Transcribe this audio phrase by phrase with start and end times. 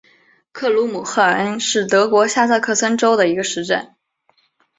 [0.51, 3.93] 克鲁姆赫尔恩是德国下萨克森州的一个市镇。